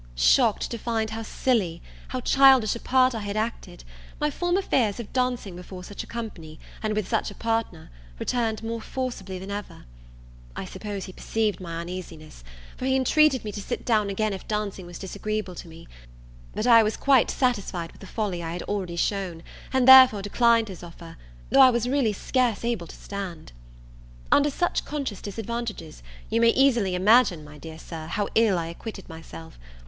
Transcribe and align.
Shocked 0.15 0.71
to 0.71 0.79
find 0.79 1.11
how 1.11 1.21
silly, 1.21 1.79
how 2.07 2.21
childish 2.21 2.75
a 2.75 2.79
part 2.79 3.13
I 3.13 3.19
had 3.19 3.37
acted, 3.37 3.83
my 4.19 4.31
former 4.31 4.63
fears 4.63 4.99
of 4.99 5.13
dancing 5.13 5.55
before 5.55 5.83
such 5.83 6.03
a 6.03 6.07
company, 6.07 6.59
and 6.81 6.95
with 6.95 7.07
such 7.07 7.29
a 7.29 7.35
partner, 7.35 7.91
returned 8.17 8.63
more 8.63 8.81
forcibly 8.81 9.37
than 9.37 9.51
ever. 9.51 9.85
I 10.55 10.65
suppose 10.65 11.05
he 11.05 11.13
perceived 11.13 11.59
my 11.59 11.79
uneasiness; 11.81 12.43
for 12.77 12.85
he 12.85 12.95
entreated 12.95 13.43
me 13.45 13.51
to 13.51 13.61
sit 13.61 13.85
down 13.85 14.09
again 14.09 14.33
if 14.33 14.47
dancing 14.47 14.87
was 14.87 14.97
disagreeable 14.97 15.53
to 15.53 15.67
me. 15.67 15.87
But 16.55 16.65
I 16.65 16.81
was 16.81 16.97
quite 16.97 17.29
satisfied 17.29 17.91
with 17.91 18.01
the 18.01 18.07
folly 18.07 18.41
I 18.41 18.53
had 18.53 18.63
already 18.63 18.95
shewn; 18.95 19.43
and 19.71 19.87
therefore 19.87 20.23
declined 20.23 20.69
his 20.69 20.81
offer, 20.81 21.15
though 21.51 21.61
I 21.61 21.69
was 21.69 21.87
really 21.87 22.11
scarce 22.13 22.65
able 22.65 22.87
to 22.87 22.95
stand. 22.95 23.51
Under 24.31 24.49
such 24.49 24.83
conscious 24.83 25.21
disadvantages, 25.21 26.01
you 26.27 26.41
may 26.41 26.49
easily 26.53 26.95
imagine 26.95 27.43
my 27.43 27.59
dear 27.59 27.77
Sir, 27.77 28.07
how 28.07 28.27
ill 28.33 28.57
I 28.57 28.65
acquitted 28.65 29.07
myself. 29.07 29.59